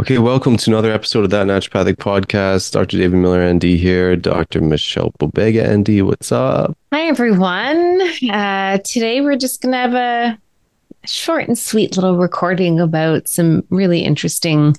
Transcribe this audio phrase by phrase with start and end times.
[0.00, 2.70] Okay, welcome to another episode of That Naturopathic Podcast.
[2.70, 2.98] Dr.
[2.98, 4.14] David Miller, ND here.
[4.14, 4.60] Dr.
[4.60, 6.06] Michelle Pobega, ND.
[6.06, 6.78] What's up?
[6.92, 8.00] Hi, everyone.
[8.30, 10.38] Uh, today we're just going to have a
[11.04, 14.76] short and sweet little recording about some really interesting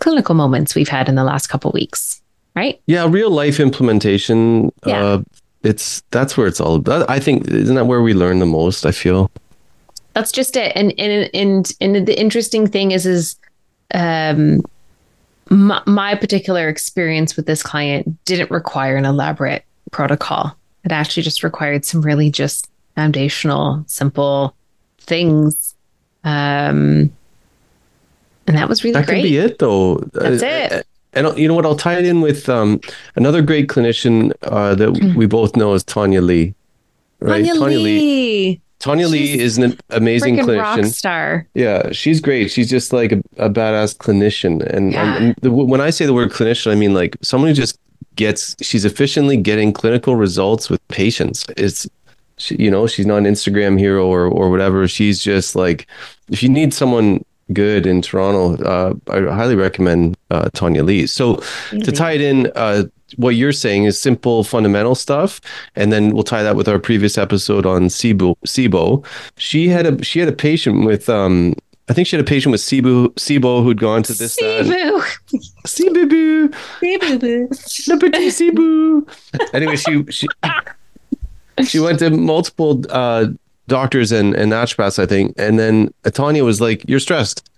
[0.00, 2.20] clinical moments we've had in the last couple weeks,
[2.56, 2.80] right?
[2.86, 4.72] Yeah, real life implementation.
[4.84, 5.04] Yeah.
[5.04, 5.22] Uh,
[5.62, 7.08] it's that's where it's all about.
[7.08, 8.84] I think isn't that where we learn the most?
[8.84, 9.30] I feel.
[10.14, 10.72] That's just it.
[10.74, 13.36] And and and and the interesting thing is is
[13.94, 14.62] um
[15.50, 20.56] my, my particular experience with this client didn't require an elaborate protocol.
[20.84, 24.54] It actually just required some really just foundational, simple
[24.98, 25.74] things.
[26.24, 27.10] Um
[28.46, 29.06] and that was really great.
[29.06, 29.20] that great.
[29.22, 30.86] can be it though That's Uh, it.
[31.12, 32.80] and you know what i'll tie it in with um,
[33.16, 36.54] another great clinician uh, that we both know is tanya lee
[37.20, 37.58] right Mm.
[37.58, 40.86] Tanya Lee, tanya lee is an amazing clinician.
[40.92, 41.46] star.
[41.54, 42.50] yeah she's great.
[42.50, 44.54] She's just like a, a badass clinician.
[44.74, 45.16] And, Yeah.
[45.16, 47.78] and the, when i say the word clinician i mean like someone who just
[48.16, 51.46] gets she's efficiently getting clinical results with patients.
[51.56, 51.88] It's
[52.36, 54.86] she, you know she's not an instagram hero or or whatever.
[54.88, 55.86] She's just like
[56.34, 61.06] if you need someone good in toronto uh, i highly recommend uh, tanya lee.
[61.06, 61.42] So
[61.86, 62.84] to tie it in uh,
[63.16, 65.40] what you're saying is simple fundamental stuff
[65.76, 68.34] and then we'll tie that with our previous episode on SIBO.
[68.46, 69.04] SIBO.
[69.36, 71.54] She had a she had a patient with um
[71.88, 75.02] I think she had a patient with SIBO SIBO who'd gone to this that Sibu.
[75.66, 76.52] SIBO
[77.50, 78.10] Sibu.
[78.30, 79.54] SIBO.
[79.54, 80.26] Anyway, she she
[81.64, 83.26] she went to multiple uh
[83.68, 87.48] doctors and and naturopaths I think and then Tanya was like you're stressed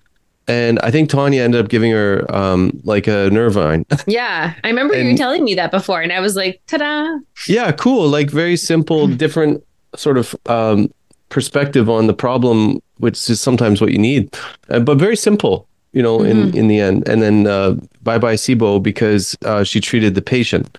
[0.47, 3.85] and I think Tanya ended up giving her um like a Nervine.
[4.07, 7.19] Yeah, I remember you telling me that before, and I was like, "Ta-da!"
[7.49, 8.09] Yeah, cool.
[8.09, 9.63] Like very simple, different
[9.97, 10.91] sort of um,
[11.29, 14.37] perspective on the problem, which is sometimes what you need,
[14.69, 15.67] uh, but very simple.
[15.93, 19.81] You know, in in the end, and then uh, bye bye SIBO because uh, she
[19.81, 20.77] treated the patient.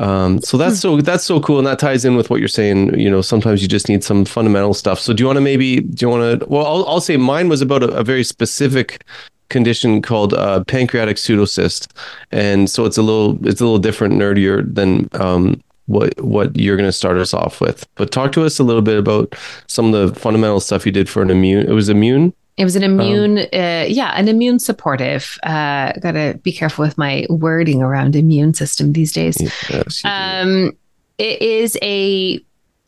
[0.00, 2.98] Um, so that's so that's so cool, and that ties in with what you're saying.
[2.98, 4.98] You know, sometimes you just need some fundamental stuff.
[4.98, 6.46] So do you want to maybe do you want to?
[6.46, 9.04] Well, I'll, I'll say mine was about a, a very specific
[9.48, 11.88] condition called uh, pancreatic pseudocyst,
[12.30, 16.76] and so it's a little it's a little different, nerdier than um, what what you're
[16.76, 17.86] going to start us off with.
[17.94, 19.34] But talk to us a little bit about
[19.68, 21.68] some of the fundamental stuff you did for an immune.
[21.68, 22.32] It was immune.
[22.58, 25.38] It was an immune, uh, yeah, an immune supportive.
[25.42, 29.40] Uh, Got to be careful with my wording around immune system these days.
[29.40, 30.02] Yes.
[30.04, 30.76] Um,
[31.16, 32.38] it is a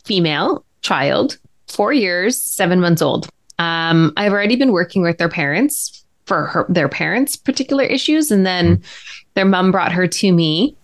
[0.04, 1.38] female child,
[1.68, 3.28] four years, seven months old.
[3.58, 8.44] Um, I've already been working with their parents for her, their parents' particular issues, and
[8.44, 8.82] then
[9.34, 10.76] their mom brought her to me.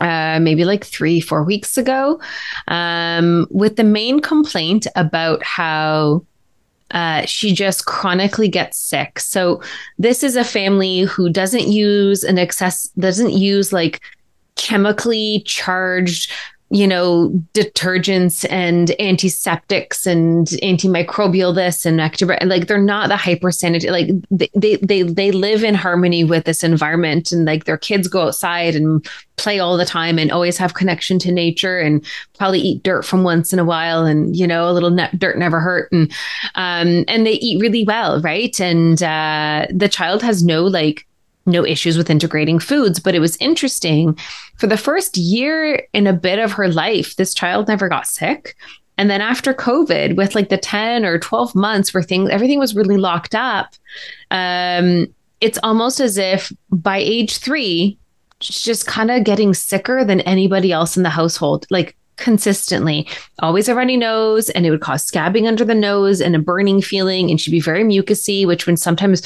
[0.00, 2.20] Uh, maybe like three, four weeks ago,
[2.68, 6.24] um, with the main complaint about how
[6.90, 9.18] uh, she just chronically gets sick.
[9.18, 9.62] So
[9.98, 14.00] this is a family who doesn't use an excess, doesn't use like
[14.56, 16.32] chemically charged
[16.70, 23.50] you know detergents and antiseptics and antimicrobial this and active like they're not the hyper
[23.50, 27.78] sanitary like they, they they they live in harmony with this environment and like their
[27.78, 32.04] kids go outside and play all the time and always have connection to nature and
[32.36, 35.38] probably eat dirt from once in a while and you know a little ne- dirt
[35.38, 36.12] never hurt and
[36.54, 38.60] um and they eat really well right?
[38.60, 41.06] And uh the child has no like
[41.48, 43.00] no issues with integrating foods.
[43.00, 44.18] But it was interesting
[44.56, 48.54] for the first year and a bit of her life, this child never got sick.
[48.98, 52.74] And then after COVID, with like the 10 or 12 months where things, everything was
[52.74, 53.74] really locked up,
[54.32, 55.06] um,
[55.40, 57.96] it's almost as if by age three,
[58.40, 61.64] she's just kind of getting sicker than anybody else in the household.
[61.70, 63.08] Like consistently,
[63.38, 66.82] always a runny nose, and it would cause scabbing under the nose and a burning
[66.82, 67.30] feeling.
[67.30, 69.22] And she'd be very mucousy, which would sometimes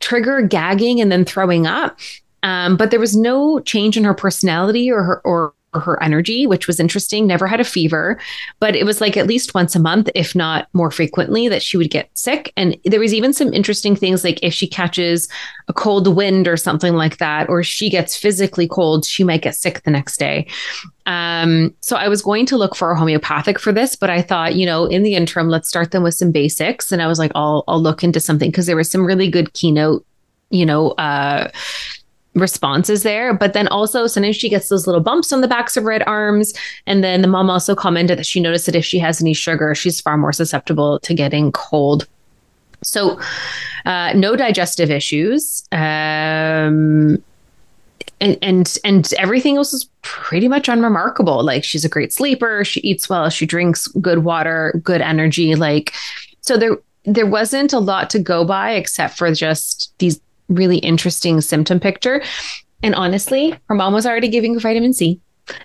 [0.00, 1.98] trigger gagging and then throwing up.
[2.42, 6.66] Um, but there was no change in her personality or her or her energy, which
[6.66, 7.26] was interesting.
[7.26, 8.18] Never had a fever,
[8.58, 11.76] but it was like at least once a month, if not more frequently, that she
[11.76, 12.52] would get sick.
[12.56, 15.28] And there was even some interesting things like if she catches
[15.68, 19.54] a cold wind or something like that, or she gets physically cold, she might get
[19.54, 20.46] sick the next day.
[21.06, 24.54] Um, so I was going to look for a homeopathic for this, but I thought,
[24.54, 26.92] you know, in the interim, let's start them with some basics.
[26.92, 29.52] And I was like, I'll I'll look into something because there was some really good
[29.54, 30.04] keynote,
[30.50, 31.50] you know, uh
[32.38, 33.34] responses there.
[33.34, 36.54] But then also sometimes she gets those little bumps on the backs of red arms.
[36.86, 39.74] And then the mom also commented that she noticed that if she has any sugar,
[39.74, 42.06] she's far more susceptible to getting cold.
[42.82, 43.20] So,
[43.86, 45.62] uh, no digestive issues.
[45.72, 47.22] Um,
[48.20, 51.44] and, and and everything else is pretty much unremarkable.
[51.44, 52.64] Like she's a great sleeper.
[52.64, 53.28] She eats well.
[53.30, 55.54] She drinks good water, good energy.
[55.54, 55.92] Like
[56.40, 61.40] so, there there wasn't a lot to go by except for just these really interesting
[61.40, 62.22] symptom picture.
[62.82, 65.20] And honestly, her mom was already giving her vitamin C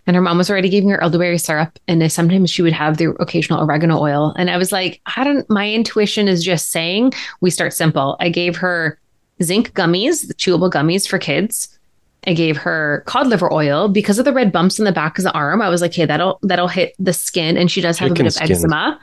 [0.08, 1.80] and her mom was already giving her elderberry syrup.
[1.88, 4.34] And sometimes she would have the occasional oregano oil.
[4.38, 8.18] And I was like, I don't, my intuition is just saying we start simple.
[8.20, 9.00] I gave her
[9.42, 11.78] zinc gummies, the chewable gummies for kids.
[12.26, 15.26] I gave her cod liver oil because of the red bumps in the back of
[15.26, 15.62] the arm.
[15.62, 18.24] I was like, hey, that'll that'll hit the skin, and she does have Chicken a
[18.24, 18.52] bit of skin.
[18.52, 18.98] eczema.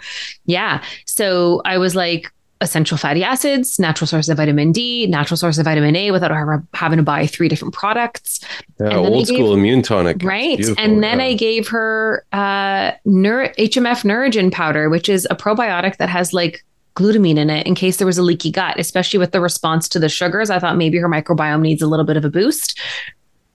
[0.46, 5.58] Yeah, so I was like, essential fatty acids, natural source of vitamin D, natural source
[5.58, 8.40] of vitamin A without ever having to buy three different products.
[8.78, 10.22] Yeah, old school immune tonic.
[10.22, 10.64] Right.
[10.78, 11.26] And then yeah.
[11.26, 16.64] I gave her uh, Neuro- HMF Neurogen powder, which is a probiotic that has like
[16.94, 19.98] glutamine in it in case there was a leaky gut, especially with the response to
[19.98, 20.50] the sugars.
[20.50, 22.78] I thought maybe her microbiome needs a little bit of a boost.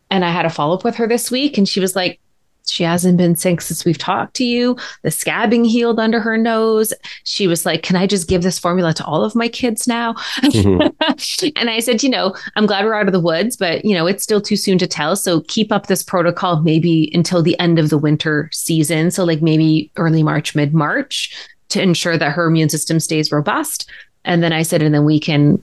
[0.09, 2.19] And I had a follow up with her this week, and she was like,
[2.67, 4.75] she hasn't been sick since we've talked to you.
[5.03, 6.93] The scabbing healed under her nose.
[7.23, 10.13] She was like, Can I just give this formula to all of my kids now?
[10.41, 11.51] Mm-hmm.
[11.57, 14.07] and I said, You know, I'm glad we're out of the woods, but, you know,
[14.07, 15.15] it's still too soon to tell.
[15.15, 19.11] So keep up this protocol maybe until the end of the winter season.
[19.11, 21.33] So, like maybe early March, mid March
[21.69, 23.89] to ensure that her immune system stays robust.
[24.23, 25.61] And then I said, And then we can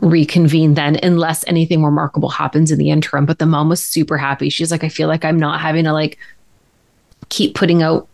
[0.00, 3.26] reconvene then unless anything remarkable happens in the interim.
[3.26, 4.48] But the mom was super happy.
[4.48, 6.18] She's like i feel like i'm not having to like
[7.28, 8.08] keep putting out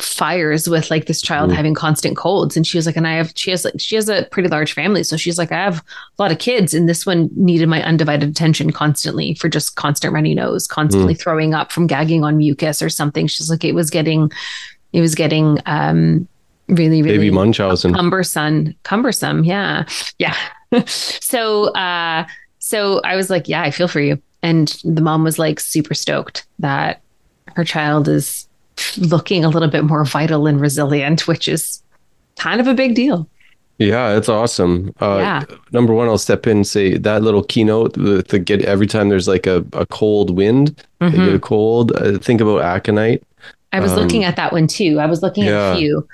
[0.00, 1.54] fires with like this child mm.
[1.54, 2.56] having constant colds.
[2.56, 4.72] And she was like and i have she has like she has a pretty large
[4.72, 5.02] family.
[5.02, 5.78] So she's like i have
[6.18, 10.14] a lot of kids and this one needed my undivided attention constantly for just constant
[10.14, 11.20] runny nose constantly mm.
[11.20, 13.26] throwing up from gagging on mucus or something.
[13.26, 14.32] She's like it was getting
[14.94, 16.26] it was getting um
[16.68, 17.92] really really baby munchausen.
[17.92, 19.44] cumbersome cumbersome.
[19.44, 19.84] Yeah.
[20.18, 20.34] Yeah
[20.86, 22.24] so uh
[22.58, 24.20] so I was like, yeah, I feel for you.
[24.42, 27.02] And the mom was like super stoked that
[27.54, 28.48] her child is
[28.96, 31.82] looking a little bit more vital and resilient, which is
[32.38, 33.28] kind of a big deal.
[33.78, 34.94] Yeah, it's awesome.
[35.00, 35.42] Uh, yeah.
[35.72, 37.94] Number one, I'll step in and say that little keynote
[38.28, 41.16] to get every time there's like a, a cold wind, mm-hmm.
[41.16, 41.92] get a cold.
[41.92, 43.22] Uh, think about aconite.
[43.72, 45.00] I was um, looking at that one too.
[45.00, 45.70] I was looking yeah.
[45.70, 46.08] at a few.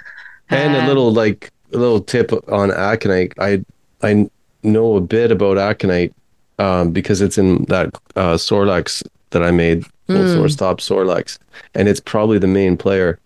[0.49, 3.35] And uh, a little like a little tip on aconite.
[3.39, 3.63] I
[4.03, 4.31] I
[4.63, 6.15] know a bit about aconite
[6.59, 10.35] um, because it's in that uh, Sorlax that I made, full mm.
[10.35, 11.39] sore stop Sorlax,
[11.75, 13.19] and it's probably the main player.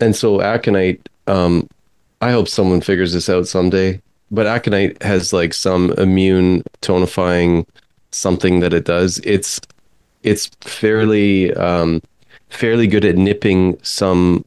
[0.00, 1.68] And so aconite, um,
[2.20, 4.00] I hope someone figures this out someday.
[4.30, 7.66] But aconite has like some immune tonifying
[8.10, 9.18] something that it does.
[9.24, 9.60] It's
[10.22, 12.02] it's fairly um,
[12.50, 14.44] fairly good at nipping some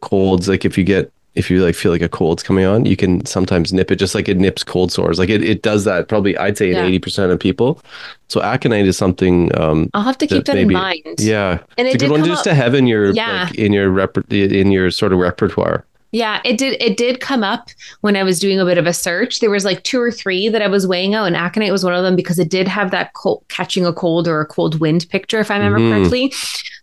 [0.00, 0.48] colds.
[0.48, 3.24] Like if you get if you like feel like a cold's coming on, you can
[3.24, 5.18] sometimes nip it just like it nips cold sores.
[5.18, 7.80] Like it, it does that probably I'd say in eighty percent of people.
[8.28, 11.20] So aconite is something um I'll have to keep that, that maybe, in mind.
[11.20, 11.58] Yeah.
[11.78, 13.44] And it's a good one just to have in your yeah.
[13.44, 15.84] like in your rep in your sort of repertoire.
[16.12, 16.82] Yeah, it did.
[16.82, 17.68] It did come up
[18.00, 19.38] when I was doing a bit of a search.
[19.38, 21.94] There was like two or three that I was weighing out, and aconite was one
[21.94, 25.06] of them because it did have that cold, catching a cold or a cold wind
[25.10, 25.98] picture, if I remember mm-hmm.
[26.00, 26.32] correctly.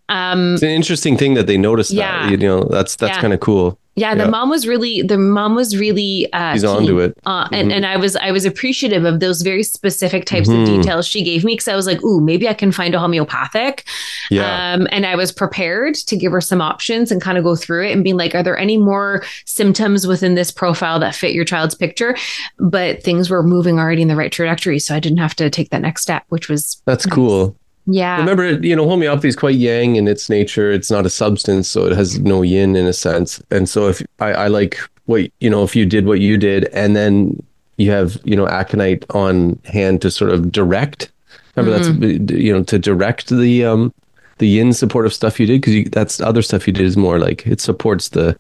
[0.08, 1.92] Um, it's an interesting thing that they noticed.
[1.92, 3.22] Yeah, that, you know, that's that's yeah.
[3.22, 3.78] kind of cool.
[3.98, 4.30] Yeah, the yeah.
[4.30, 7.18] mom was really the mom was really uh He's onto it.
[7.26, 7.54] Uh, mm-hmm.
[7.56, 10.62] and, and I was I was appreciative of those very specific types mm-hmm.
[10.62, 13.00] of details she gave me because I was like, ooh, maybe I can find a
[13.00, 13.86] homeopathic.
[14.30, 14.74] Yeah.
[14.74, 17.88] Um, and I was prepared to give her some options and kind of go through
[17.88, 21.46] it and be like, are there any more symptoms within this profile that fit your
[21.46, 22.16] child's picture?
[22.60, 24.78] But things were moving already in the right trajectory.
[24.78, 27.16] So I didn't have to take that next step, which was that's nice.
[27.16, 27.58] cool.
[27.88, 28.18] Yeah.
[28.20, 30.70] Remember, you know, homeopathy is quite yang in its nature.
[30.72, 33.42] It's not a substance, so it has no yin in a sense.
[33.50, 36.66] And so if I, I like what you know, if you did what you did,
[36.66, 37.42] and then
[37.78, 41.12] you have you know aconite on hand to sort of direct.
[41.56, 42.26] Remember, mm-hmm.
[42.26, 43.94] that's you know to direct the um
[44.40, 47.48] the yin supportive stuff you did because that's other stuff you did is more like
[47.48, 48.38] it supports the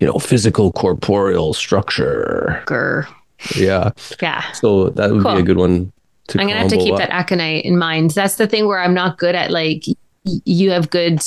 [0.00, 2.62] you know physical corporeal structure.
[2.66, 3.06] Grr.
[3.54, 3.90] Yeah.
[4.22, 4.50] Yeah.
[4.52, 5.34] So that would cool.
[5.34, 5.92] be a good one
[6.30, 6.98] I'm gonna have to keep up.
[6.98, 8.10] that aconite in mind.
[8.10, 9.84] That's the thing where I'm not good at like
[10.24, 11.20] you have good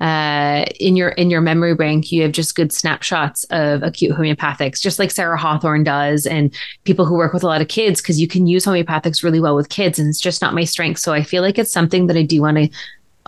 [0.00, 4.80] uh, in your in your memory bank, you have just good snapshots of acute homeopathics,
[4.80, 8.20] just like Sarah Hawthorne does, and people who work with a lot of kids, because
[8.20, 10.98] you can use homeopathics really well with kids, and it's just not my strength.
[11.00, 12.68] So I feel like it's something that I do want to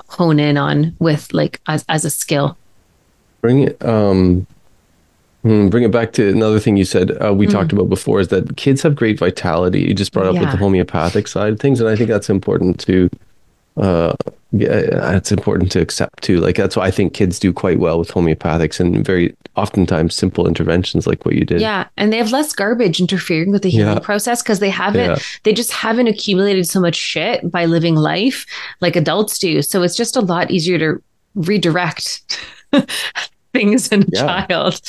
[0.08, 2.58] hone in on with like as as a skill.
[3.40, 3.82] Bring it.
[3.84, 4.46] Um,
[5.46, 7.50] hmm, bring it back to another thing you said uh, we mm.
[7.50, 9.82] talked about before is that kids have great vitality.
[9.82, 10.42] You just brought up yeah.
[10.42, 13.08] with the homeopathic side of things, and I think that's important to
[13.76, 14.14] uh,
[14.52, 16.38] yeah, it's important to accept too.
[16.38, 20.46] Like that's why I think kids do quite well with homeopathics and very oftentimes simple
[20.46, 21.60] interventions like what you did.
[21.60, 24.00] Yeah, and they have less garbage interfering with the healing yeah.
[24.00, 25.10] process because they haven't.
[25.10, 25.18] Yeah.
[25.42, 28.46] They just haven't accumulated so much shit by living life
[28.80, 29.60] like adults do.
[29.62, 31.02] So it's just a lot easier to
[31.34, 32.40] redirect.
[33.56, 34.46] things in a yeah.
[34.46, 34.80] child.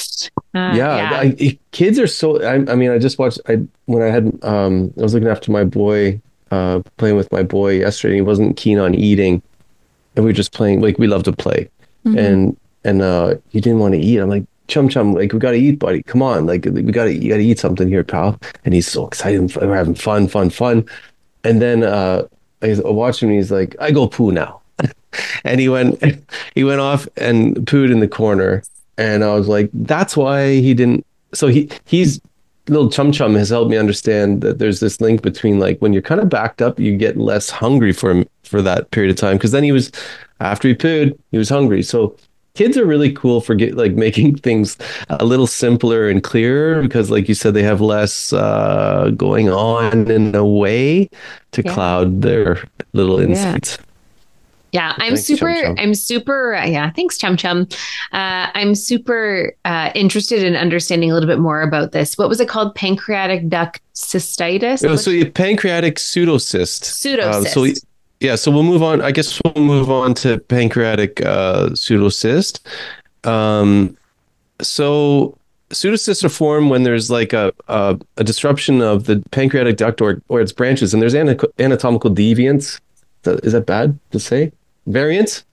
[0.53, 2.41] Uh, yeah, I, kids are so.
[2.43, 3.39] I, I, mean, I just watched.
[3.47, 6.19] I when I had um, I was looking after my boy
[6.51, 8.15] uh, playing with my boy yesterday.
[8.15, 9.41] he wasn't keen on eating,
[10.15, 10.81] and we were just playing.
[10.81, 11.69] Like we love to play,
[12.05, 12.17] mm-hmm.
[12.17, 14.17] and and uh, he didn't want to eat.
[14.17, 16.03] I'm like, chum chum, like we gotta eat, buddy.
[16.03, 18.39] Come on, like we gotta you gotta eat something here, pal.
[18.65, 19.55] And he's so excited.
[19.55, 20.85] We're having fun, fun, fun.
[21.43, 22.23] And then uh,
[22.61, 23.29] I was watching.
[23.29, 23.35] Him.
[23.35, 24.61] He's like, I go poo now,
[25.43, 26.01] and he went
[26.55, 28.63] he went off and pooed in the corner.
[28.97, 31.05] And I was like, that's why he didn't.
[31.33, 32.19] So he he's
[32.69, 36.01] little chum chum has helped me understand that there's this link between like when you're
[36.01, 39.37] kind of backed up, you get less hungry for him for that period of time.
[39.39, 39.91] Cause then he was
[40.39, 41.81] after he pooed, he was hungry.
[41.81, 42.15] So
[42.57, 44.77] kids are really cool for get, like making things
[45.09, 50.09] a little simpler and clearer because like you said, they have less uh, going on
[50.09, 51.09] in a way
[51.51, 51.73] to yeah.
[51.73, 53.77] cloud their little insights.
[54.77, 54.93] Yeah.
[54.97, 55.53] I'm thanks, super.
[55.53, 55.75] Chum Chum.
[55.79, 56.55] I'm super.
[56.55, 57.67] Uh, yeah, thanks, Chum Chum.
[58.13, 62.17] Uh, I'm super uh, interested in understanding a little bit more about this.
[62.17, 62.75] What was it called?
[62.75, 64.87] Pancreatic duct cystitis.
[64.87, 66.83] Oh, so pancreatic pseudocyst.
[66.83, 67.33] Pseudocyst.
[67.33, 67.65] Um, so
[68.19, 69.01] yeah, so we'll move on.
[69.01, 72.59] I guess we'll move on to pancreatic uh, pseudocyst.
[73.27, 73.97] Um,
[74.61, 75.37] so
[75.71, 80.21] pseudocysts are formed when there's like a, a, a disruption of the pancreatic duct or,
[80.29, 82.79] or its branches, and there's anatomical deviance.
[83.25, 84.51] Is that bad to say?
[84.87, 85.43] Variance?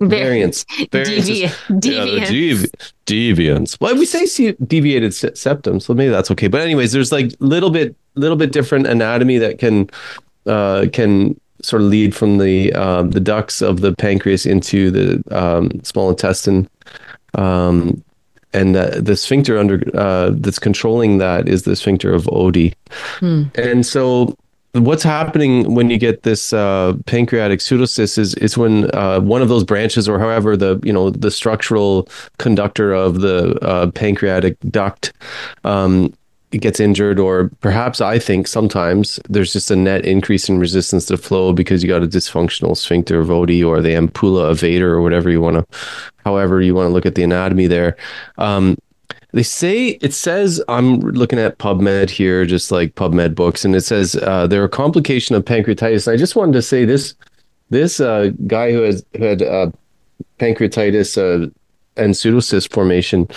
[0.00, 0.64] Variance.
[0.92, 1.26] Variance.
[1.26, 2.18] Devi- deviance.
[2.18, 2.70] Yeah, devi-
[3.06, 3.80] deviance.
[3.80, 6.48] Well, we say deviated septum, so maybe that's okay.
[6.48, 9.88] But anyways, there's like little bit, little bit different anatomy that can,
[10.46, 15.22] uh, can sort of lead from the um, the ducts of the pancreas into the
[15.36, 16.68] um, small intestine.
[17.34, 18.02] Um,
[18.52, 22.74] and the, the sphincter under uh, that's controlling that is the sphincter of Oddi.
[23.18, 23.44] Hmm.
[23.56, 24.36] And so
[24.74, 29.48] what's happening when you get this uh, pancreatic pseudocyst is is when uh, one of
[29.48, 35.12] those branches, or however the you know the structural conductor of the uh, pancreatic duct.
[35.64, 36.12] Um,
[36.58, 41.16] gets injured or perhaps i think sometimes there's just a net increase in resistance to
[41.16, 45.28] flow because you got a dysfunctional sphincter Oddi or the ampulla of Vater or whatever
[45.30, 45.78] you want to
[46.24, 47.96] however you want to look at the anatomy there
[48.38, 48.76] um,
[49.34, 53.80] they say it says I'm looking at PubMed here, just like PubMed books, and it
[53.80, 56.06] says uh, they're a complication of pancreatitis.
[56.06, 57.16] And I just wanted to say this:
[57.68, 59.70] this uh, guy who has who had uh,
[60.38, 61.50] pancreatitis uh,
[61.96, 63.28] and pseudocyst formation,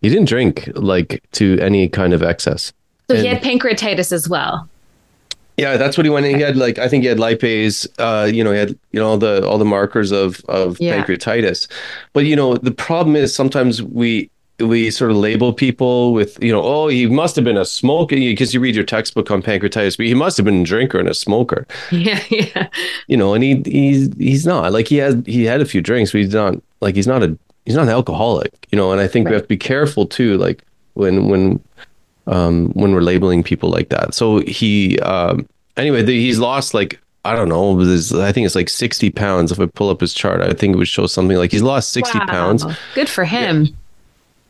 [0.00, 2.72] he didn't drink like to any kind of excess.
[3.10, 4.66] So and, he had pancreatitis as well.
[5.58, 6.24] Yeah, that's what he went.
[6.24, 6.36] In.
[6.36, 7.86] He had like I think he had lipase.
[7.98, 11.04] Uh, you know, he had you know all the all the markers of of yeah.
[11.04, 11.70] pancreatitis.
[12.14, 16.52] But you know, the problem is sometimes we we sort of label people with, you
[16.52, 19.96] know, oh, he must have been a smoker because you read your textbook on pancreatitis,
[19.96, 21.66] but he must have been a drinker and a smoker.
[21.90, 22.68] Yeah, yeah.
[23.06, 26.12] You know, and he he's he's not like he had he had a few drinks,
[26.12, 28.66] but he's not like he's not a he's not an alcoholic.
[28.72, 29.32] You know, and I think right.
[29.32, 31.62] we have to be careful too, like when when
[32.26, 34.14] um when we're labeling people like that.
[34.14, 37.80] So he um anyway, the, he's lost like I don't know.
[37.80, 39.52] I think it's like 60 pounds.
[39.52, 41.92] If I pull up his chart, I think it would show something like he's lost
[41.92, 42.26] 60 wow.
[42.26, 42.64] pounds.
[42.94, 43.64] Good for him.
[43.64, 43.72] Yeah.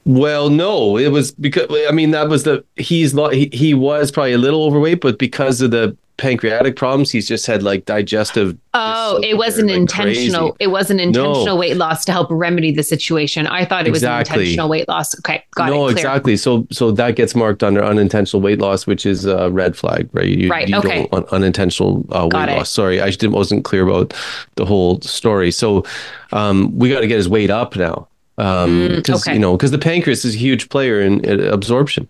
[0.05, 4.33] Well, no, it was because I mean that was the he's he, he was probably
[4.33, 8.57] a little overweight, but because of the pancreatic problems, he's just had like digestive.
[8.75, 10.51] Oh, it wasn't like intentional.
[10.53, 10.57] Crazy.
[10.61, 11.57] It wasn't intentional no.
[11.57, 13.47] weight loss to help remedy the situation.
[13.47, 14.39] I thought it exactly.
[14.39, 15.17] was intentional weight loss.
[15.21, 15.77] Okay, got no, it.
[15.77, 16.37] No, exactly.
[16.37, 20.27] So so that gets marked under unintentional weight loss, which is a red flag, right?
[20.27, 20.69] You, right.
[20.69, 21.09] You okay.
[21.13, 22.57] Un- unintentional uh, weight it.
[22.57, 22.71] loss.
[22.71, 24.15] Sorry, I didn't wasn't clear about
[24.57, 25.53] the whole story.
[25.53, 25.85] So
[26.33, 28.09] um, we got to get his weight up now
[28.43, 29.35] because um, mm, okay.
[29.35, 32.09] you know because the pancreas is a huge player in, in absorption.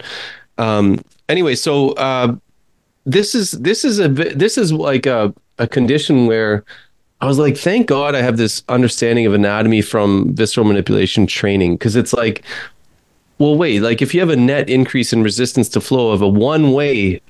[0.56, 2.34] Um, anyway, so uh,
[3.04, 6.64] this is this is a this is like a, a condition where
[7.20, 11.74] I was like, thank God I have this understanding of anatomy from visceral manipulation training
[11.74, 12.42] because it's like,
[13.38, 16.28] well, wait, like if you have a net increase in resistance to flow of a
[16.28, 17.20] one way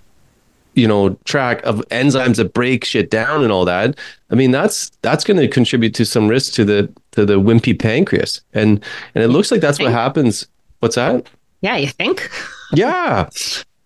[0.75, 3.94] you know track of enzymes that break shit down and all that
[4.30, 7.78] i mean that's that's going to contribute to some risk to the to the wimpy
[7.78, 8.40] pancreas.
[8.54, 8.83] And
[9.14, 10.47] and it looks like that's what happens.
[10.81, 11.26] What's that?
[11.61, 12.28] Yeah, you think?
[12.75, 13.28] yeah.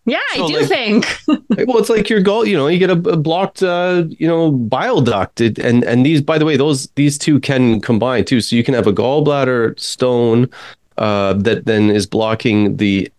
[0.08, 1.06] Yeah, So, I do like- think.
[1.66, 4.52] well it's like your gall you know you get a, a blocked uh you know
[4.52, 5.40] bile duct.
[5.40, 8.40] It, and and these by the way those these two can combine too.
[8.40, 10.48] So you can have a gallbladder stone
[10.96, 13.10] uh that then is blocking the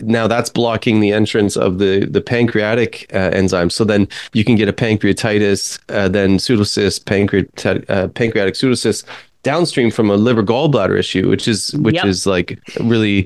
[0.00, 3.68] now that's blocking the entrance of the the pancreatic uh, enzyme.
[3.70, 9.02] So then you can get a pancreatitis uh, then pseudocyst pancreatic uh, pancreatic pseudocyst
[9.50, 12.04] downstream from a liver gallbladder issue which is which Yep.
[12.12, 12.48] is like
[12.94, 13.16] really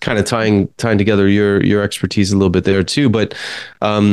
[0.00, 3.34] kind of tying tying together your your expertise a little bit there too but
[3.88, 4.06] um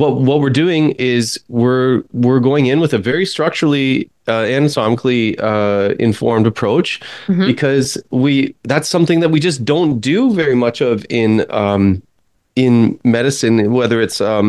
[0.00, 5.38] what what we're doing is we're we're going in with a very structurally uh, anatomically
[5.50, 6.88] uh, informed approach
[7.28, 7.46] Mhm.
[7.46, 11.30] because we that's something that we just don't do very much of in
[11.62, 11.84] um,
[12.56, 14.48] in medicine, whether it's um,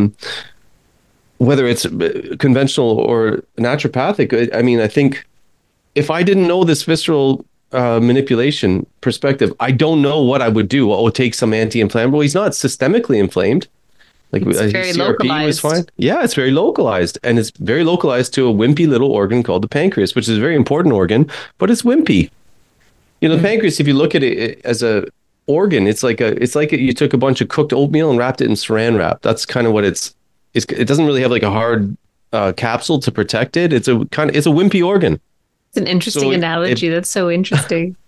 [1.37, 4.27] whether it's uh, conventional or naturopathic.
[4.59, 5.25] I mean, I think
[5.95, 10.69] if I didn't know this visceral uh, manipulation perspective, I don't know what I would
[10.69, 10.91] do.
[10.91, 12.25] Oh, take some anti-inflammatory.
[12.25, 13.67] He's not systemically inflamed.
[14.31, 15.85] Like It's uh, very CRP was fine.
[15.97, 19.67] Yeah, it's very localized, and it's very localized to a wimpy little organ called the
[19.67, 22.29] pancreas, which is a very important organ, but it's wimpy.
[23.21, 23.79] You know, the pancreas.
[23.79, 25.05] If you look at it as a
[25.47, 28.41] organ, it's like a it's like you took a bunch of cooked oatmeal and wrapped
[28.41, 29.21] it in saran wrap.
[29.21, 30.13] That's kind of what it's.
[30.53, 31.95] It's it doesn't really have like a hard
[32.33, 33.71] uh, capsule to protect it.
[33.71, 35.19] It's a kind of it's a wimpy organ.
[35.75, 36.87] It's an interesting So it- analogy.
[36.89, 37.95] That's so interesting.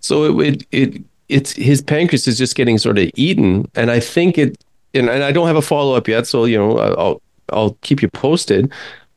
[0.00, 3.98] So it, it it it's his pancreas is just getting sort of eaten, and I
[3.98, 4.56] think it.
[4.94, 7.20] And, and I don't have a follow up yet, so you know I'll
[7.50, 8.70] I'll keep you posted.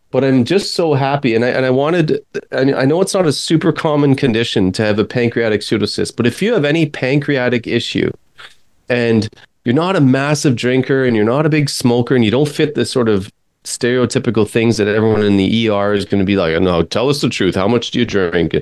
[0.10, 2.26] But I'm just so happy, and I and I wanted.
[2.52, 6.26] And I know it's not a super common condition to have a pancreatic pseudocyst, but
[6.26, 8.10] if you have any pancreatic issue,
[8.88, 9.30] and
[9.66, 12.74] you're not a massive drinker, and you're not a big smoker, and you don't fit
[12.74, 13.30] the sort of
[13.70, 17.22] stereotypical things that everyone in the ER is going to be like, no, tell us
[17.22, 17.56] the truth.
[17.56, 18.56] How much do you drink?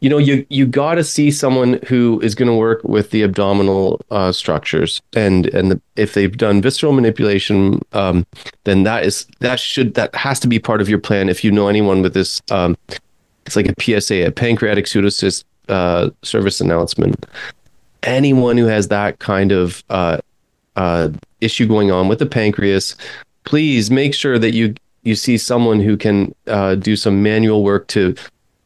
[0.00, 3.22] you know you you got to see someone who is going to work with the
[3.22, 8.26] abdominal uh, structures and and the, if they've done visceral manipulation um,
[8.64, 11.50] then that is that should that has to be part of your plan if you
[11.50, 12.76] know anyone with this um,
[13.46, 17.26] it's like a PSA a pancreatic pseudocyst uh, service announcement
[18.02, 20.18] anyone who has that kind of uh,
[20.76, 21.08] uh,
[21.40, 22.94] issue going on with the pancreas
[23.46, 27.86] please make sure that you you see someone who can uh, do some manual work
[27.86, 28.14] to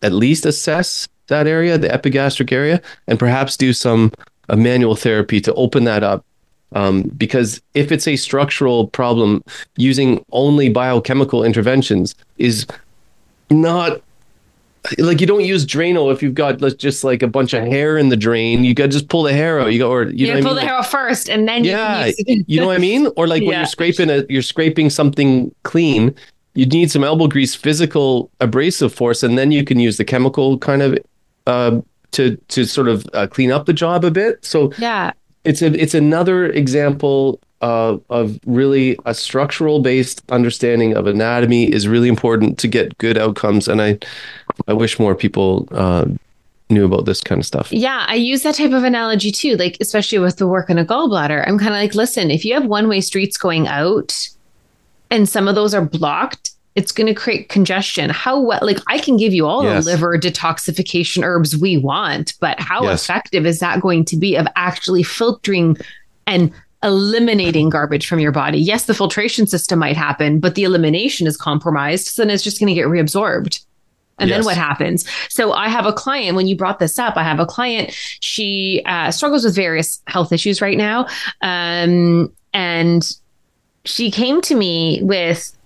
[0.03, 4.11] at least assess that area, the epigastric area, and perhaps do some
[4.49, 6.25] a manual therapy to open that up.
[6.73, 9.43] Um, because if it's a structural problem,
[9.77, 12.67] using only biochemical interventions is
[13.51, 14.01] not
[14.99, 17.99] like you don't use Drano if you've got let's just like a bunch of hair
[17.99, 18.65] in the drain.
[18.65, 19.73] You got to just pull the hair out.
[19.73, 22.07] You go or you, You, know pull I the hair out first, and then Yeah,
[22.07, 22.45] you can use it.
[22.49, 23.09] you know what I mean?
[23.17, 26.15] Or like when you're scraping a you're scraping something clean,
[26.55, 30.59] you need some elbow grease, physical abrasive force, and then you can use the chemical
[30.59, 30.99] kind of
[31.47, 31.81] uh,
[32.13, 34.45] to to sort of uh, clean up the job a bit.
[34.45, 35.13] So yeah.
[35.45, 41.87] it's a it's another example uh, of really a structural based understanding of anatomy is
[41.87, 43.99] really important to get good outcomes, and I
[44.69, 46.07] I wish more people uh,
[46.69, 47.73] knew about this kind of stuff.
[47.73, 50.85] Yeah, I use that type of analogy too, like especially with the work in a
[50.85, 51.47] gallbladder.
[51.47, 54.29] I'm kind of like, listen, if you have one way streets going out
[55.11, 58.11] and some of those are blocked, it's going to create congestion.
[58.11, 59.85] How well, like, I can give you all Yes.
[59.85, 63.03] the liver detoxification herbs we want, but how Yes.
[63.03, 65.77] effective is that going to be of actually filtering
[66.29, 66.53] and
[66.85, 68.59] eliminating garbage from your body?
[68.59, 72.07] Yes, the filtration system might happen, but the elimination is compromised.
[72.07, 73.65] So then it's just going to get reabsorbed.
[74.21, 75.05] And then what happens?
[75.29, 78.83] So I have a client, when you brought this up, I have a client, she
[78.87, 81.07] uh, struggles with various health issues right now.
[81.43, 83.11] Um, and
[83.85, 85.57] she came to me with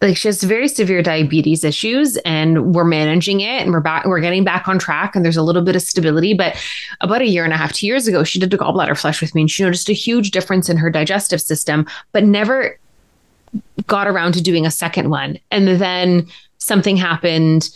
[0.00, 4.20] like she has very severe diabetes issues and we're managing it and we're back we're
[4.20, 6.56] getting back on track and there's a little bit of stability but
[7.00, 9.34] about a year and a half two years ago she did a gallbladder flush with
[9.34, 12.78] me and she noticed a huge difference in her digestive system but never
[13.86, 16.26] got around to doing a second one and then
[16.68, 17.68] something happened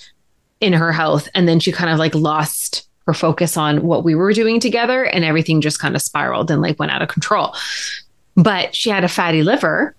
[0.60, 4.14] in her health and then she kind of like lost her focus on what we
[4.14, 7.52] were doing together and everything just kind of spiraled and like went out of control
[8.36, 9.94] but she had a fatty liver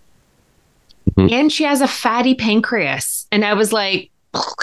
[1.17, 1.31] Mhm.
[1.31, 4.09] and she has a fatty pancreas and i was like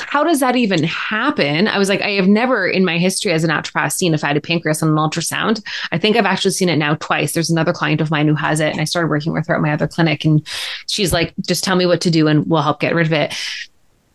[0.00, 1.68] how does that even happen?
[1.68, 4.40] I was like, I have never in my history as a naturopath seen a fatty
[4.40, 5.62] pancreas on an ultrasound.
[5.92, 7.34] I think I've actually seen it now twice.
[7.34, 9.60] There's another client of mine who has it, and I started working with her at
[9.60, 10.24] my other clinic.
[10.24, 10.44] And
[10.88, 13.32] she's like, just tell me what to do and we'll help get rid of it.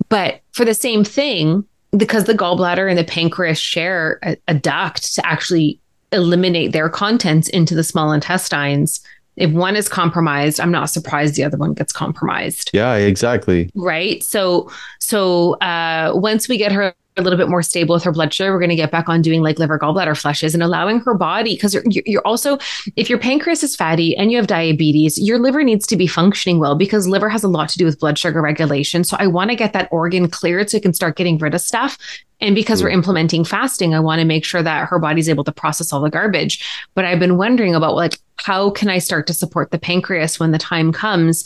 [0.10, 1.63] But for the same thing,
[1.96, 5.80] because the gallbladder and the pancreas share a, a duct to actually
[6.12, 9.02] eliminate their contents into the small intestines,
[9.36, 12.72] if one is compromised, I'm not surprised the other one gets compromised.
[12.74, 13.70] Yeah, exactly.
[13.76, 14.24] Right.
[14.24, 18.34] So, so uh, once we get her a little bit more stable with her blood
[18.34, 21.13] sugar, we're going to get back on doing like liver gallbladder flushes and allowing her
[21.13, 22.58] body because you're, you're also
[22.95, 26.60] if your pancreas is fatty and you have diabetes, your liver needs to be functioning
[26.60, 29.04] well because liver has a lot to do with blood sugar regulation.
[29.04, 31.62] So I want to get that organ cleared so it can start getting rid of
[31.62, 31.97] stuff.
[32.41, 35.54] And because we're implementing fasting, I want to make sure that her body's able to
[35.54, 36.63] process all the garbage.
[36.93, 40.51] But I've been wondering about like how can I start to support the pancreas when
[40.51, 41.45] the time comes?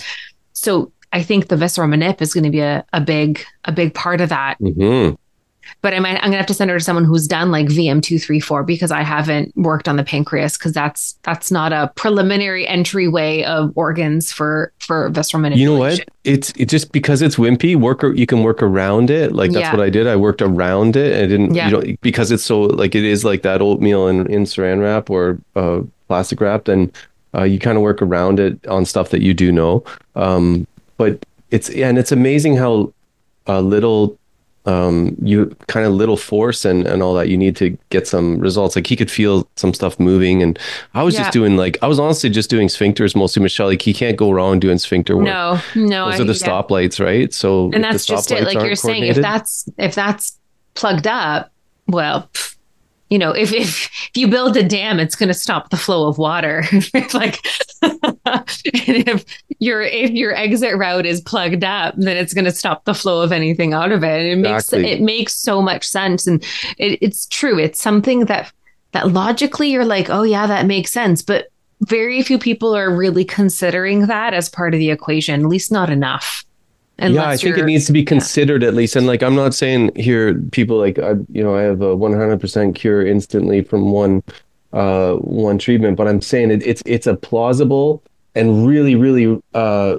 [0.53, 3.93] So I think the visceral manip is going to be a, a big a big
[3.93, 4.59] part of that.
[4.59, 5.15] Mm-hmm.
[5.81, 8.01] But I might I'm gonna have to send her to someone who's done like VM
[8.01, 11.91] two three four because I haven't worked on the pancreas because that's that's not a
[11.95, 15.61] preliminary entryway of organs for for visceral manipulation.
[15.61, 16.05] You know what?
[16.23, 17.75] It's it just because it's wimpy.
[17.75, 19.33] Work you can work around it.
[19.33, 19.71] Like that's Yeah.
[19.71, 20.07] what I did.
[20.07, 21.15] I worked around it.
[21.15, 21.55] I didn't.
[21.55, 21.69] Yeah.
[21.69, 25.09] You know because it's so like it is like that oatmeal in in Saran wrap
[25.09, 26.91] or uh, plastic wrapped, and
[27.33, 29.83] uh, you kind of work around it on stuff that you do know.
[30.15, 32.93] Um, but it's and it's amazing how
[33.47, 34.18] uh, little
[34.69, 38.27] um you kind of little force and and all that you need to get some
[38.39, 38.75] results.
[38.75, 40.59] Like he could feel some stuff moving and
[40.93, 41.21] i was Yeah.
[41.21, 43.67] just doing like i was honestly just doing sphincters mostly michelle.
[43.67, 45.25] Like he can't go wrong doing sphincter work.
[45.25, 46.47] No, no, those I- are the yeah.
[46.47, 47.33] stoplights right?
[47.33, 48.43] So and that's just it.
[48.43, 50.37] like you're saying if that's if that's
[50.75, 51.51] plugged up
[51.87, 52.55] well pff,
[53.09, 56.07] you know if if, if you build a dam it's going to stop the flow
[56.07, 56.63] of water.
[57.13, 57.39] Like
[58.65, 59.25] if
[59.59, 63.21] your if your exit route is plugged up then it's going to stop the flow
[63.21, 64.25] of anything out of it.
[64.25, 64.81] It Exactly.
[64.81, 66.27] makes it makes so much sense.
[66.27, 66.43] And
[66.77, 67.57] it, it's true.
[67.57, 68.51] It's something that
[68.91, 71.21] that logically you're like oh yeah that makes sense.
[71.21, 71.47] But
[71.85, 75.89] very few people are really considering that as part of the equation at least not
[75.89, 76.43] enough
[77.15, 79.91] yeah i think it needs to be considered at least and like i'm not saying
[79.95, 84.23] here people like I, you know i have a 100% cure instantly from one
[84.73, 88.03] uh one treatment but i'm saying it, it's it's a plausible
[88.35, 89.97] and really really uh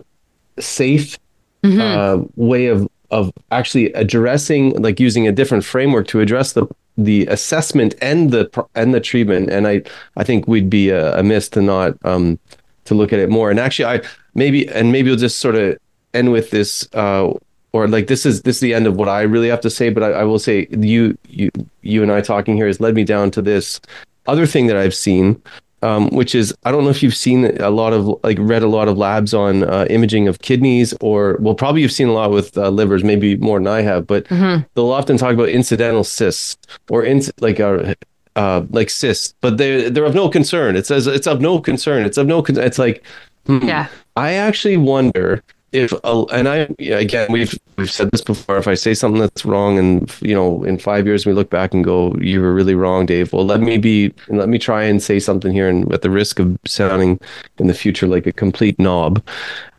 [0.58, 1.18] safe
[1.62, 1.78] Mhm.
[1.78, 7.26] uh, way of of actually addressing like using a different framework to address the the
[7.26, 9.82] assessment and the pro- and the treatment and i
[10.16, 12.38] i think we'd be uh, amiss to not um
[12.86, 14.00] to look at it more and actually i
[14.34, 15.76] maybe and maybe we'll just sort of
[16.14, 17.33] end with this uh
[17.73, 19.90] or like this is this is the end of what i really have to say
[19.90, 21.51] but i, I will say you you
[21.83, 23.81] you and i talking here has led me down to this
[24.27, 25.40] other thing that i've seen
[25.83, 28.66] um, which is I don't know if you've seen a lot of like read a
[28.68, 32.31] lot of labs on uh, imaging of kidneys or well probably you've seen a lot
[32.31, 34.66] with uh, livers maybe more than I have but Mhm.
[34.75, 36.59] they'll often talk about incidental cysts
[36.90, 37.94] or in like uh,
[38.37, 42.05] uh like cysts but they they're of no concern it says it's of no concern
[42.05, 43.03] it's of no concern it's like
[43.46, 43.87] hmm, Yeah.
[44.16, 48.94] I actually wonder if and I again we've we've said this before if I say
[48.94, 52.40] something that's wrong and you know in 5 years we look back and go you
[52.40, 55.52] were really wrong Dave well let me be and let me try and say something
[55.52, 57.20] here and at the risk of sounding
[57.59, 59.22] in the future like a complete knob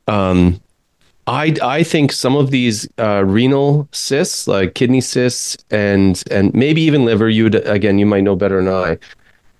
[0.08, 0.62] um
[1.28, 6.82] I I think some of these uh, renal cysts, like kidney cysts, and and maybe
[6.82, 7.30] even liver.
[7.30, 8.98] You would again, you might know better than I.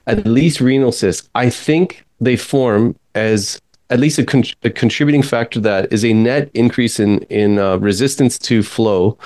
[0.08, 3.61] At least renal cysts, I think they form as
[3.92, 7.78] at least a, con- a contributing factor that is a net increase in in uh,
[7.78, 9.18] resistance to flow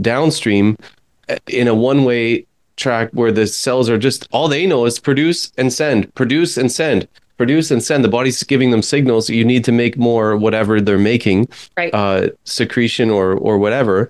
[0.00, 0.76] downstream
[1.28, 2.44] uh, in a one way
[2.76, 6.70] track where the cells are just all they know is produce and send, produce and
[6.70, 8.04] send, produce and send.
[8.04, 9.28] The body's giving them signals.
[9.30, 11.92] You need to make more whatever they're making, Right.
[11.94, 14.08] uh, secretion or or whatever.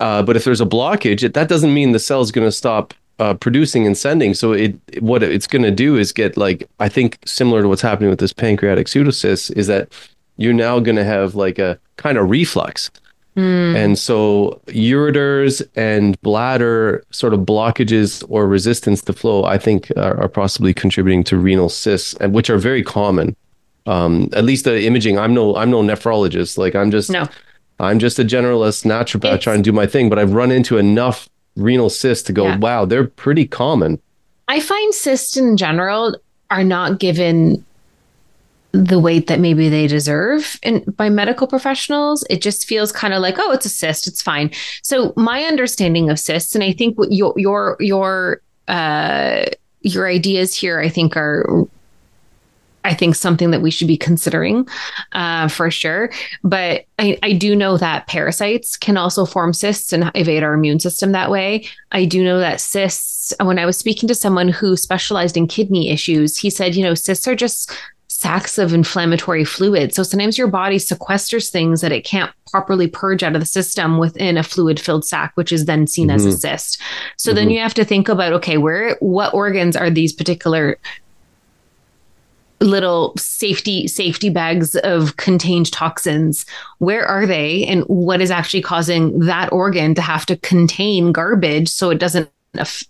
[0.00, 2.92] Uh, but if there's a blockage, it, that doesn't mean the cell's going to stop
[3.18, 4.34] uh, producing and sending.
[4.34, 7.82] So it what it's going to do is get like I think similar to what's
[7.82, 9.92] happening with this pancreatic pseudocyst is that
[10.36, 12.90] you're now going to have like a kind of reflux.
[13.36, 13.74] Mm.
[13.74, 20.20] And so ureters and bladder sort of blockages or resistance to flow, I think, are,
[20.22, 23.34] are possibly contributing to renal cysts, and which are very common.
[23.86, 25.18] Um, at least the imaging.
[25.18, 26.58] I'm no I'm no nephrologist.
[26.58, 27.28] Like I'm just No.
[27.80, 30.08] I'm just a generalist naturopath It's- trying to do my thing.
[30.08, 32.56] But I've run into enough renal cysts to go, Yeah.
[32.58, 34.00] wow, they're pretty common.
[34.48, 36.16] I find cysts in general
[36.50, 37.64] are not given
[38.72, 42.24] the weight that maybe they deserve in by medical professionals.
[42.28, 44.50] It just feels kind of like, oh, it's a cyst, it's fine.
[44.82, 49.44] So my understanding of cysts, and I think what your your your uh
[49.82, 51.66] your ideas here, I think are
[52.84, 54.68] I think something that we should be considering
[55.12, 56.10] uh, for sure.
[56.42, 60.80] But I, I do know that parasites can also form cysts and evade our immune
[60.80, 61.66] system that way.
[61.92, 65.90] I do know that cysts, when I was speaking to someone who specialized in kidney
[65.90, 67.72] issues, he said, you know, cysts are just
[68.08, 69.94] sacks of inflammatory fluid.
[69.94, 73.98] So sometimes your body sequesters things that it can't properly purge out of the system
[73.98, 76.38] within a fluid filled sac, which is then seen as a Mhm.
[76.38, 76.80] cyst.
[77.16, 77.54] So then Mhm.
[77.54, 80.78] you have to think about, okay, where, what organs are these particular
[82.60, 86.46] little safety safety bags of contained toxins.
[86.78, 87.64] Where are they?
[87.66, 92.30] And what is actually causing that organ to have to contain garbage so it doesn't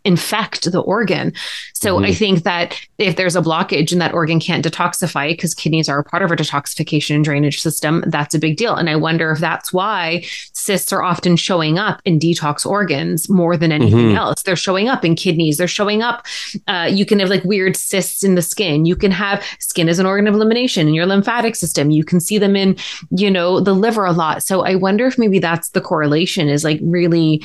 [0.05, 1.33] infect the organ.
[1.75, 2.05] So mm-hmm.
[2.07, 5.99] I think that if there's a blockage and that organ can't detoxify because kidneys are
[5.99, 8.75] a part of our detoxification and drainage system, that's a big deal.
[8.75, 13.57] And I wonder if that's why cysts are often showing up in detox organs more
[13.57, 14.17] than anything mm-hmm.
[14.17, 14.43] else.
[14.43, 15.57] They're showing up in kidneys.
[15.57, 16.27] They're showing up.
[16.67, 18.87] Uh, you can have like weird cysts in the skin.
[18.87, 21.91] You can have skin as an organ of elimination in your lymphatic system.
[21.91, 22.77] You can see them in,
[23.11, 24.43] you know, the liver a lot.
[24.43, 27.43] So I wonder if maybe that's the correlation is like really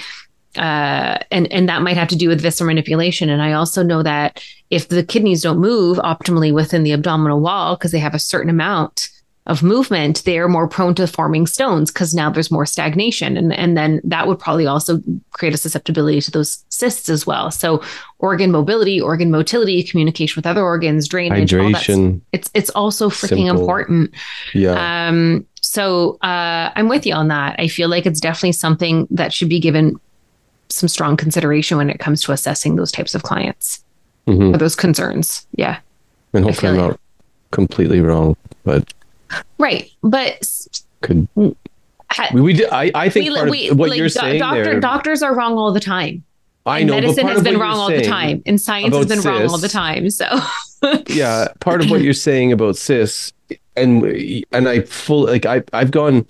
[0.57, 3.29] uh, and and that might have to do with visceral manipulation.
[3.29, 7.75] And I also know that if the kidneys don't move optimally within the abdominal wall
[7.75, 9.09] because they have a certain amount
[9.45, 13.53] of movement, they are more prone to forming stones because now there's more stagnation, and
[13.53, 17.51] and then that would probably also create a susceptibility to those cysts as well.
[17.51, 17.83] So
[18.19, 22.21] organ mobility, organ motility, communication with other organs, drainage, hydration.
[22.31, 23.59] it's it's also freaking Simple.
[23.59, 24.13] important.
[24.53, 25.07] Yeah.
[25.07, 25.45] Um.
[25.61, 27.55] So uh, I'm with you on that.
[27.59, 29.99] I feel like it's definitely something that should be given
[30.69, 33.83] some strong consideration when it comes to assessing those types of clients
[34.27, 34.53] mm-hmm.
[34.53, 35.45] or those concerns.
[35.55, 35.79] Yeah.
[36.33, 36.99] And hopefully I'm not
[37.51, 38.93] completely wrong, but
[39.57, 39.89] right.
[40.03, 40.47] But
[41.01, 41.27] could
[42.09, 44.79] ha, we, we I, I think we, we, what like, you're do, saying doctor, there,
[44.79, 46.23] doctors are wrong all the time.
[46.65, 49.57] I know medicine has been wrong all the time and science has been wrong all
[49.57, 50.09] the time.
[50.11, 50.27] So
[51.07, 53.33] yeah, part of what you're saying about cis
[53.75, 54.03] and
[54.51, 56.27] and I full like I I've gone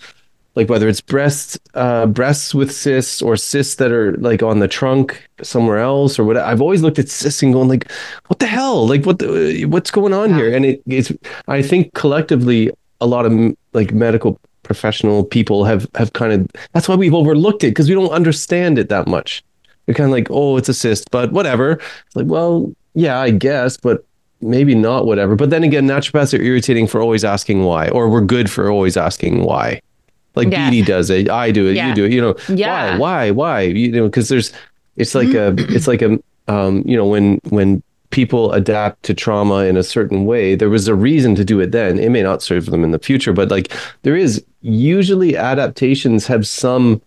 [0.59, 4.67] like whether it's breasts uh, breasts with cysts or cysts that are like on the
[4.67, 7.89] trunk somewhere else or what I've always looked at cysts and going like
[8.27, 8.85] what the hell?
[8.85, 10.35] Like what the, what's going on yeah.
[10.35, 11.13] here and it, it's
[11.47, 16.89] I think collectively a lot of like medical professional people have have kind of that's
[16.89, 19.41] why we've overlooked it because we don't understand it that much.
[19.87, 21.79] We're kind of like oh it's a cyst but whatever.
[22.07, 24.03] It's like well yeah I guess but
[24.41, 25.37] maybe not whatever.
[25.37, 28.97] But then again naturopaths are irritating for always asking why or we're good for always
[28.97, 29.79] asking why
[30.39, 30.69] like yeah.
[30.69, 31.89] Beatty does it, I do it, yeah.
[31.89, 32.11] you do it.
[32.11, 32.97] You know, yeah.
[32.97, 33.61] why, why, why?
[33.61, 34.51] You know, because there's,
[34.95, 39.65] it's like a, it's like a, um, you know, when when people adapt to trauma
[39.65, 41.99] in a certain way, there was a reason to do it then.
[41.99, 43.71] It may not serve them in the future, but like
[44.01, 47.01] there is usually adaptations have some,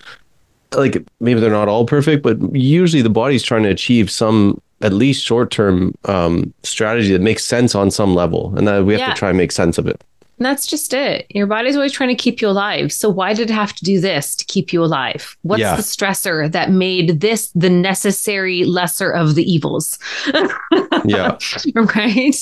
[0.77, 4.93] like maybe they're not all perfect, but usually the body's trying to achieve some at
[4.93, 9.01] least short term um, strategy that makes sense on some level, and that we have
[9.01, 9.13] yeah.
[9.13, 10.03] to try and make sense of it.
[10.43, 11.27] And that's just it.
[11.31, 12.93] Your body's always trying to keep you alive.
[12.93, 15.37] So why did it have to do this to keep you alive?
[15.43, 15.77] What's yeah.
[15.77, 20.01] the stressor that made this the necessary lesser of the evils?
[21.05, 21.39] yeah.
[21.77, 22.35] right.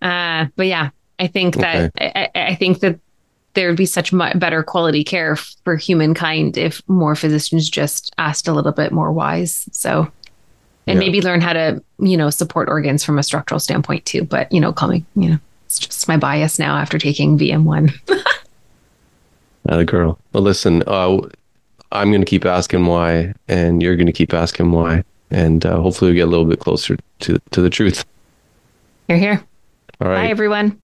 [0.00, 0.88] Uh, but yeah,
[1.18, 2.30] I think that okay.
[2.34, 2.98] I, I, think that
[3.52, 8.48] there would be such much better quality care for humankind if more physicians just asked
[8.48, 9.68] a little bit more wise.
[9.72, 10.10] So,
[10.86, 11.00] and yeah.
[11.00, 14.24] maybe learn how to, you know, support organs from a structural standpoint too.
[14.24, 15.38] But you know, call me, you know.
[15.72, 17.94] It's just my bias now after taking VM1.
[19.64, 20.18] Not a girl.
[20.34, 21.18] Well, listen, uh,
[21.92, 25.80] I'm going to keep asking why, and you're going to keep asking why, and uh,
[25.80, 28.04] hopefully we get a little bit closer to to the truth.
[29.08, 29.42] You're here.
[30.02, 30.26] All right.
[30.26, 30.78] Bye, everyone.